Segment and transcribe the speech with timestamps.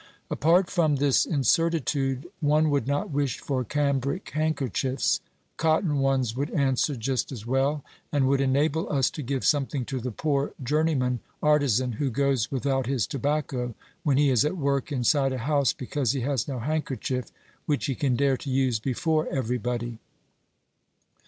[0.31, 5.19] OBERMANN 283 Apart from this incertitude, one would not wish for cambric handkerchiefs;
[5.57, 9.99] cotton ones would answer just as well, and would enable us to give something to
[9.99, 15.33] the poor journeyman artizan who goes without his tobacco when he is at work inside
[15.33, 17.31] a house because he has no handkerchief
[17.67, 19.99] which he can dare to use before everybody.